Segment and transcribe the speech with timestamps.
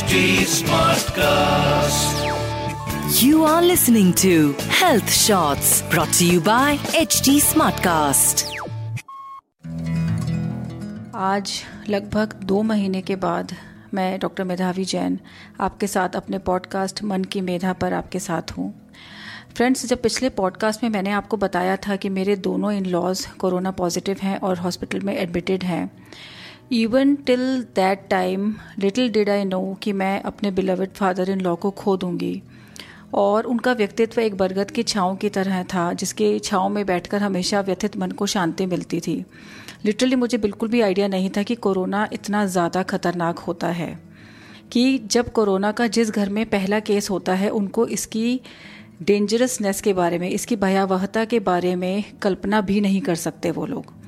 [0.00, 2.20] HD Smartcast.
[3.22, 8.44] You are listening to Health Shots brought to you by HD Smartcast.
[11.14, 11.52] आज
[11.88, 13.52] लगभग दो महीने के बाद
[13.94, 15.18] मैं डॉक्टर मेधावी जैन
[15.60, 18.72] आपके साथ अपने पॉडकास्ट मन की मेधा पर आपके साथ हूँ
[19.56, 23.70] फ्रेंड्स जब पिछले पॉडकास्ट में मैंने आपको बताया था कि मेरे दोनों इन लॉज कोरोना
[23.84, 25.88] पॉजिटिव हैं और हॉस्पिटल में एडमिटेड हैं
[26.72, 27.40] even till
[27.76, 31.96] that time little did I know कि मैं अपने बिलवड फादर इन लॉ को खो
[31.96, 32.42] दूँगी।
[33.14, 37.60] और उनका व्यक्तित्व एक बरगद की छाँव की तरह था, जिसके छाँव में बैठकर हमेशा
[37.60, 39.24] व्यथित मन को शांति मिलती थी।
[39.84, 43.98] लिटरली मुझे बिल्कुल भी आइडिया नहीं था कि कोरोना इतना ज़्यादा खतरनाक होता है।
[44.72, 48.40] कि जब कोरोना का जिस घर में पहला केस होता है, उनको इसकी
[49.02, 53.66] डेंजरसनेस के बारे में, इसकी भयावहता के बारे में कल्पना भी नहीं कर सकते वो
[53.66, 53.99] लोग।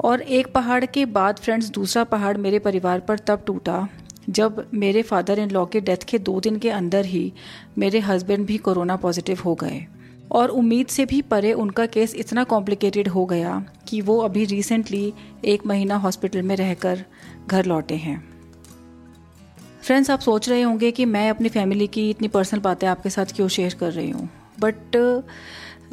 [0.00, 3.88] और एक पहाड़ के बाद फ्रेंड्स दूसरा पहाड़ मेरे परिवार पर तब टूटा,
[4.28, 7.32] जब मेरे फादर इन लॉ के डेथ के दो दिन के अंदर ही
[7.78, 9.86] मेरे हस्बैंड भी कोरोना पॉजिटिव हो गए।
[10.32, 15.12] और उम्मीद से भी परे उनका केस इतना कॉम्प्लिकेटेड हो गया कि वो अभी रिसेंटली
[15.44, 17.04] एक महीना हॉस्पिटल में रहकर
[17.46, 18.18] घर लौटे हैं।
[19.82, 23.34] फ्रेंड्स आप सोच रहे होंगे कि मैं अपनी फैमिली की इतनी पर्सनल बातें आपके साथ
[23.36, 24.28] क्यों शेयर कर रही हूँ?
[24.60, 25.24] But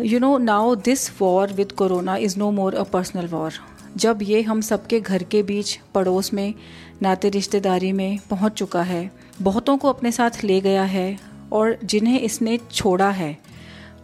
[0.02, 3.53] you know now this war with corona is no more a personal war
[3.98, 6.53] जब ये हम सबके घर के बीच पड़ोस में,
[7.02, 11.17] नाते रिश्तेदारी में पहुँच चुका है, बहुतों को अपने साथ ले गया है
[11.53, 13.38] और जिन्हें इसने छोड़ा है,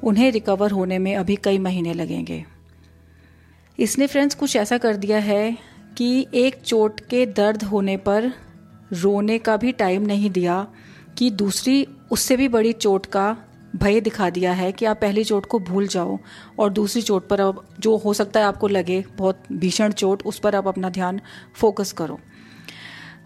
[0.04, 2.46] उन्हें रिकवर होने में अभी कई महीने लगेंगे।
[3.80, 5.58] इसने फ्रेंड्स कुछ ऐसा कर दिया है
[5.98, 8.32] कि एक चोट के दर्द होने पर
[8.94, 10.68] रोने का भी टाइम नहीं दिया
[11.18, 13.38] कि दूसरी उससे भी बड़ी चोट का
[13.74, 16.18] भय दिखा दिया है कि आप पहली चोट को भूल जाओ
[16.60, 20.40] और दूसरी चोट पर अब जो हो सकता है आपको लगे, बहुत भीषण चोट, उस
[20.40, 21.22] पर आप अपना ध्यान
[21.56, 22.20] फोकस करो।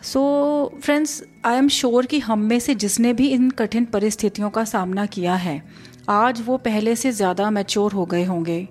[0.04, 4.64] So friends I am sure कि हम में से जिसने भी इन कठिन परिस्थितियों का
[4.66, 5.62] सामना किया है,
[6.10, 8.68] आज वो पहले से ज़्यादा मैच्योर हो गए होंगे।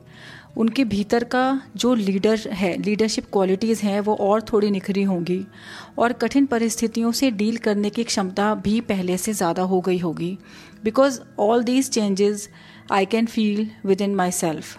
[0.57, 5.45] उनके भीतर का जो लीडर है लीडरशिप क्वालिटीज़ हैं, वो और थोड़ी निखरी होंगी
[5.99, 10.37] और कठिन परिस्थितियों से डील करने की क्षमता भी पहले से ज़्यादा हो गई होगी।
[10.85, 12.49] Because all these changes
[12.93, 13.69] I can feel
[14.01, 14.77] within myself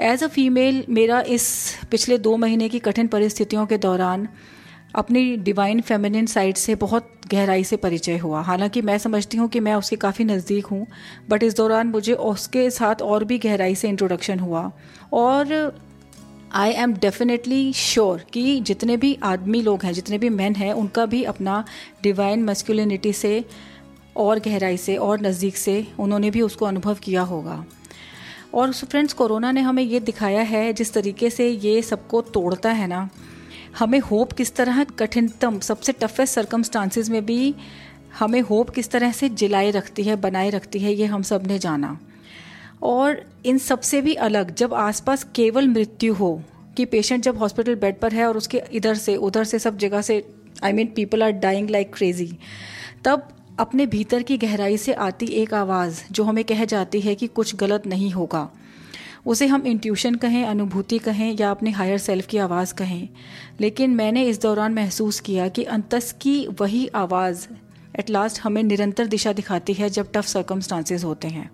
[0.00, 1.48] as a female मेरा इस
[1.90, 4.28] पिछले दो महीने की कठिन परिस्थितियों के दौरान
[4.96, 9.60] अपनी डिवाइन फेमिनिन साइड से बहुत गहराई से परिचय हुआ। हालाँकि मैं समझती हूँ कि
[9.60, 10.86] मैं उसके काफ़ी नज़दीक हूँ
[11.28, 14.70] बट इस दौरान मुझे उसके साथ और भी गहराई से इंट्रोडक्शन हुआ।
[15.12, 15.74] और
[16.52, 21.06] आई एम डेफिनेटली श्योर कि जितने भी आदमी लोग हैं, जितने भी मैन हैं, उनका
[21.06, 21.64] भी अपना
[22.02, 23.44] डिवाइन मस्कुलिनिटी से
[24.16, 27.64] और गहराई से और नज़दीक से उन्होंने भी उसको अनुभव किया होगा।
[28.54, 32.86] और फ्रेंड्स, कोरोना ने हमें ये दिखाया है जिस तरीके से ये सबको तोड़ता है
[32.86, 33.08] ना
[33.78, 37.54] हमें होप किस तरह कठिनतम, सबसे टफेस्ट सर्कमस्टांसिस में भी
[38.18, 41.98] हमें होप किस तरह से जिलाए रखती है, बनाए रखती है, ये हम सबने जाना।
[42.82, 46.42] और इन सबसे भी अलग, जब आसपास केवल मृत्यु हो,
[46.76, 50.02] कि पेशेंट जब हॉस्पिटल बेड पर है और उसके इधर से, उधर से, सब जगह
[50.02, 50.22] से
[50.64, 52.38] I mean people are dying like crazy
[53.04, 53.28] तब
[53.60, 57.54] अपने भीतर की गहराई से आती एक आवाज़, जो हमें कह जाती है कि कुछ
[57.56, 58.48] गलत नहीं होगा।
[59.26, 63.08] उसे हम इंट्यूशन कहें, अनुभूति कहें या अपने हायर सेल्फ की आवाज़ कहें।
[63.60, 67.46] लेकिन मैंने इस दौरान महसूस किया कि अंतस की वही आवाज़
[67.98, 71.50] एट लास्ट हमें निरंतर दिशा दिखाती है जब टफ सर्कमस्टांसेस होते हैं।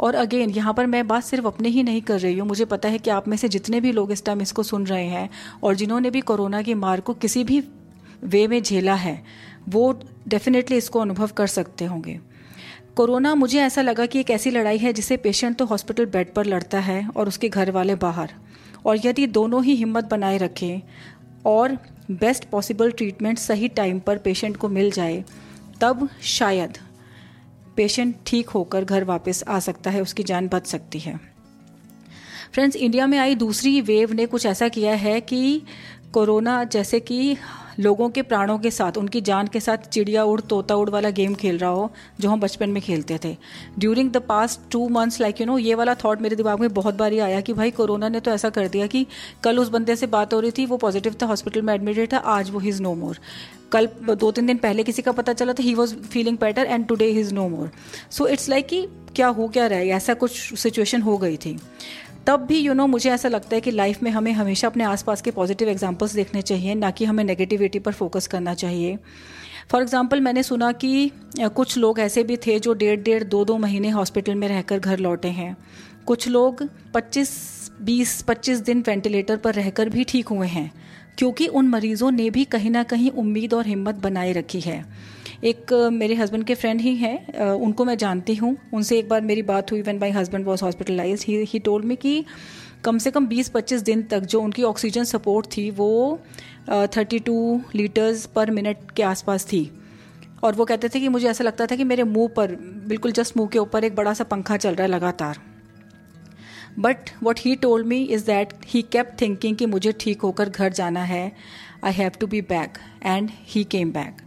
[0.00, 2.88] और अगेन यहाँ पर मैं बात सिर्फ़ अपने ही नहीं कर रही हूँ। मुझे पता
[2.88, 5.30] है कि आप में से जितने भी लोग इस टाइम इसको सुन रहे हैं
[5.62, 7.62] और जिन्होंने भी कोरोना की मार को किसी भी
[8.24, 9.22] वे में झेला है,
[9.68, 12.20] वो डेफिनेटली इसको अनुभव कर सकते होंगे।
[12.96, 16.46] कोरोना, मुझे ऐसा लगा कि एक ऐसी लड़ाई है जिसे पेशेंट तो हॉस्पिटल बेड पर
[16.46, 18.32] लड़ता है और उसके घर वाले बाहर।
[18.86, 20.80] और यदि दोनों ही हिम्मत बनाए रखें
[21.46, 21.76] और
[22.10, 25.24] बेस्ट पॉसिबल ट्रीटमेंट सही टाइम पर पेशेंट को मिल जाए,
[25.80, 26.78] तब शायद
[27.76, 31.18] पेशेंट ठीक होकर घर वापस आ सकता है, उसकी जान बच सकती है।
[32.52, 35.62] फ्रेंड्स इंडिया में आई दूसरी वेव ने कुछ ऐसा किया है कि
[36.12, 37.36] कोरोना, जैसे कि
[37.80, 41.34] लोगों के प्राणों के साथ, उनकी जान के साथ चिड़िया उड़ तोता उड़ वाला गेम
[41.34, 43.36] खेल रहा हो, जो हम बचपन में खेलते थे।
[43.78, 46.94] During the past two months like you know ये वाला थॉट मेरे दिमाग में बहुत
[46.94, 49.06] बार ही आया कि भाई कोरोना ने तो ऐसा कर दिया कि
[49.44, 52.18] कल उस बंदे से बात हो रही थी, वो पॉजिटिव था हॉस्पिटल में एडमिटेड था,
[52.18, 53.18] आज वो हिज नो मोर
[53.72, 56.86] कल दो तीन दिन पहले किसी का पता चला था he was feeling better and
[56.86, 57.70] today he's no more
[58.10, 58.86] so it's like कि
[59.16, 61.58] क्या हो, क्या रहा है, ऐसा कुछ सिचुएशन हो गई थी।
[62.26, 64.68] तब भी यू you नो know, मुझे ऐसा लगता है कि लाइफ में हमें हमेशा
[64.68, 68.98] अपने आसपास के पॉजिटिव एग्जाम्पल्स देखने चाहिए ना कि हमें नेगेटिविटी पर फोकस करना चाहिए।
[69.70, 73.56] फॉर एग्ज़ाम्पल मैंने सुना कि कुछ लोग ऐसे भी थे जो डेढ़ डेढ़ दो दो
[73.58, 75.56] महीने हॉस्पिटल में रहकर घर लौटे हैं।
[76.06, 76.62] कुछ लोग
[76.94, 77.30] 25
[77.82, 80.70] 20 25 दिन वेंटिलेटर पर रहकर भी ठीक हुए हैं
[81.18, 84.84] क्योंकि उन मरीजों ने भी कहीं ना कहीं उम्मीद और हिम्मत बनाए रखी है।
[85.42, 89.42] एक मेरे हस्बैंड के फ्रेंड ही हैं उनको मैं जानती हूँ। उनसे एक बार मेरी
[89.42, 92.24] बात हुई when my husband was hospitalise he told me कि
[92.84, 96.18] कम से कम 20-25 दिन तक जो उनकी ऑक्सीजन सपोर्ट थी वो
[96.68, 99.70] thirty two litres per minute के आसपास थी।
[100.44, 102.54] और वो कहते थे कि मुझे ऐसा लगता था कि मेरे मुँह पर,
[102.88, 105.38] बिल्कुल जस्ट मुँह के ऊपर एक बड़ा सा पंखा चल रहा है लगातार।
[106.78, 110.72] But what he told me is that he kept thinking कि मुझे ठीक होकर घर
[110.72, 111.30] जाना है।
[111.84, 114.22] I have to be back and he came back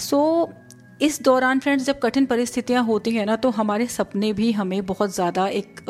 [0.00, 0.68] so so,
[1.02, 5.14] इस दौरान फ्रेंड्स जब कठिन परिस्थितियाँ होती हैं ना तो हमारे सपने भी हमें बहुत
[5.14, 5.80] ज़्यादा एक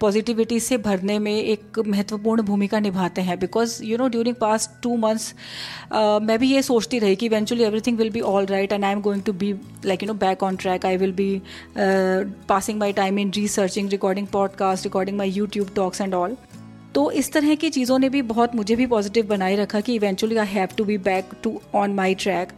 [0.00, 4.96] पॉजिटिविटी से भरने में एक महत्वपूर्ण भूमिका निभाते हैं। Because you know during past two
[4.96, 5.34] months
[6.22, 9.00] मैं भी ये सोचती रही कि eventually everything will be all right and I am
[9.00, 11.42] going to be like you know back on track I will be
[12.48, 16.36] passing my time in researching recording podcast recording my YouTube talks and all
[16.94, 20.36] तो इस तरह की चीज़ों ने भी बहुत मुझे भी पॉजिटिव बनाए रखा कि eventually
[20.36, 22.52] I have to be back to on my track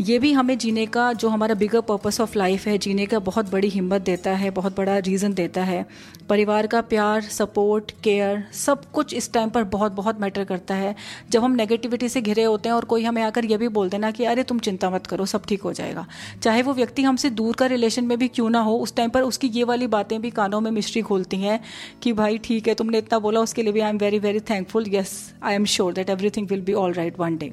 [0.00, 3.50] ये भी हमें जीने का, जो हमारा बिगर पर्पस ऑफ़ लाइफ है, जीने का बहुत
[3.50, 5.86] बड़ी हिम्मत देता है, बहुत बड़ा रीज़न देता है।
[6.28, 10.94] परिवार का प्यार सपोर्ट केयर सब कुछ इस टाइम पर बहुत बहुत मैटर करता है।
[11.30, 14.10] जब हम नेगेटिविटी से घिरे होते हैं और कोई हमें आकर यह भी बोल देना
[14.10, 16.06] कि, अरे, तुम चिंता मत करो, सब ठीक हो जाएगा।
[16.42, 19.22] चाहे वो व्यक्ति हमसे दूर का रिलेशन में भी क्यों ना हो, उस टाइम पर
[19.22, 21.60] उसकी ये वाली बातें भी कानों में मिस्ट्री खोलती हैं
[22.02, 24.86] कि, भाई, ठीक है, तुमने इतना बोला, उसके लिए भी I am very very thankful
[24.86, 27.52] yes I am sure that everything will be all right one day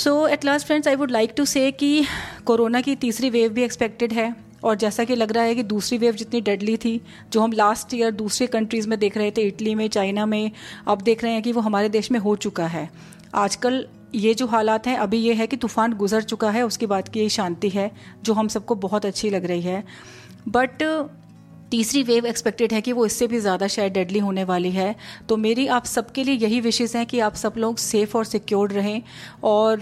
[0.00, 2.04] so at last friends I would like to say कि
[2.44, 5.98] कोरोना की तीसरी वेव भी एक्सपेक्टेड है और जैसा कि लग रहा है कि दूसरी
[5.98, 7.00] वेव जितनी डेडली थी,
[7.32, 10.50] जो हम लास्ट ईयर दूसरे कंट्रीज़ में देख रहे थे इटली में चाइना में,
[10.88, 12.90] अब देख रहे हैं कि वो हमारे देश में हो चुका है।
[13.34, 17.08] आजकल ये जो हालात हैं, अभी ये है कि तूफ़ान गुजर चुका है, उसके बाद
[17.08, 17.90] की ये शांति है,
[18.22, 19.84] जो हम सबको बहुत अच्छी लग रही है।
[20.48, 20.82] बट
[21.70, 24.94] तीसरी वेव एक्सपेक्टेड है कि वो इससे भी ज़्यादा शायद डेडली होने वाली है।
[25.28, 28.72] तो मेरी आप सबके लिए यही विशेष हैं कि आप सब लोग सेफ़ और सिक्योर्ड
[28.72, 29.02] रहें
[29.44, 29.80] और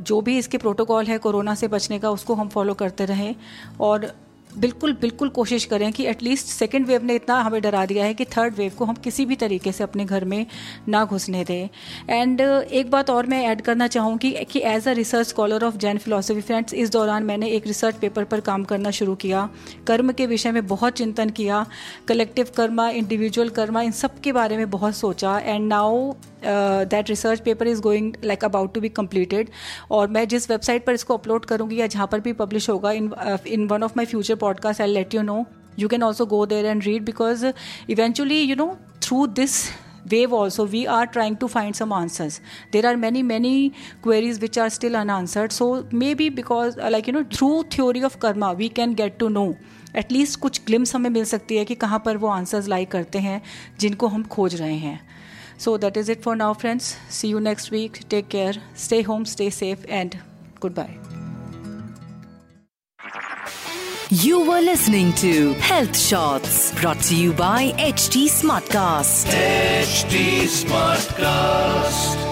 [0.00, 3.34] जो भी इसके प्रोटोकॉल है कोरोना से बचने का उसको हम फॉलो करते रहें
[3.80, 4.12] और
[4.58, 8.24] बिल्कुल बिल्कुल कोशिश करें कि एटलीस्ट सेकेंड वेव ने इतना हमें डरा दिया है कि
[8.24, 10.46] थर्ड वेव को हम किसी भी तरीके से अपने घर में
[10.88, 11.68] ना घुसने दें।
[12.10, 15.98] एंड एक बात और मैं ऐड करना चाहूँगी कि as a research scholar of Jain
[15.98, 19.48] philosophy friends इस दौरान मैंने एक रिसर्च पेपर पर काम करना शुरू किया।
[19.86, 21.66] कर्म के विषय में बहुत चिंतन किया।
[22.08, 26.12] कलेक्टिव कर्मा इंडिविजुअल कर्मा, इन सब के बारे में बहुत सोचा। And now
[26.44, 29.50] that research paper is going like about to be completed
[29.90, 33.12] और मैं जिस वेबसाइट पर इसको अपलोड करूँगी या जहाँ पर भी पब्लिश होगा in
[33.46, 35.44] in one of my future podcast I let you know
[35.78, 37.46] you can also go there and read because
[37.90, 39.70] eventually you know through this
[40.06, 42.40] wave also we are trying to find some answers
[42.72, 43.72] there are many many
[44.02, 48.52] queries which are still unanswered so maybe because like you know through theory of karma
[48.52, 49.54] we can get to know
[49.96, 53.42] at least कुछ glimpse हमें मिल सकती है कि कहाँ पर वो answers like करते हैं,
[53.80, 55.00] जिनको हम खोज रहे हैं।
[55.60, 56.96] So that is it for now, friends.
[57.10, 58.08] See you next week.
[58.08, 58.54] Take care.
[58.72, 60.16] Stay home, stay safe, and
[60.58, 60.96] goodbye.
[64.08, 69.26] You were listening to Health Shots brought to you by HT Smartcast.
[69.26, 72.29] HT Smartcast.